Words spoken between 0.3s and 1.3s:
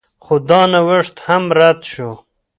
دا نوښت